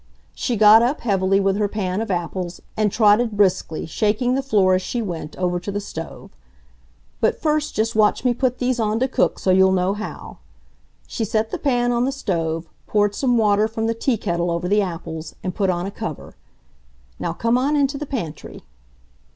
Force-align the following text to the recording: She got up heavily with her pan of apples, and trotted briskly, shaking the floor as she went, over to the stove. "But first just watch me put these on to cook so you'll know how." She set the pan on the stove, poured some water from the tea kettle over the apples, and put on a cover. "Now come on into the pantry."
She 0.33 0.55
got 0.55 0.81
up 0.81 1.01
heavily 1.01 1.39
with 1.39 1.57
her 1.57 1.67
pan 1.67 2.01
of 2.01 2.09
apples, 2.09 2.59
and 2.75 2.91
trotted 2.91 3.37
briskly, 3.37 3.85
shaking 3.85 4.33
the 4.33 4.41
floor 4.41 4.73
as 4.73 4.81
she 4.81 4.99
went, 4.99 5.37
over 5.37 5.59
to 5.59 5.71
the 5.71 5.79
stove. 5.79 6.31
"But 7.19 7.39
first 7.39 7.75
just 7.75 7.95
watch 7.95 8.25
me 8.25 8.33
put 8.33 8.57
these 8.57 8.79
on 8.79 8.99
to 8.99 9.07
cook 9.07 9.37
so 9.37 9.51
you'll 9.51 9.71
know 9.73 9.93
how." 9.93 10.37
She 11.05 11.23
set 11.23 11.51
the 11.51 11.59
pan 11.59 11.91
on 11.91 12.05
the 12.05 12.11
stove, 12.11 12.67
poured 12.87 13.13
some 13.13 13.37
water 13.37 13.67
from 13.67 13.85
the 13.85 13.93
tea 13.93 14.17
kettle 14.17 14.49
over 14.49 14.67
the 14.67 14.81
apples, 14.81 15.35
and 15.43 15.53
put 15.53 15.69
on 15.69 15.85
a 15.85 15.91
cover. 15.91 16.35
"Now 17.19 17.33
come 17.33 17.55
on 17.55 17.75
into 17.75 17.99
the 17.99 18.07
pantry." 18.07 18.63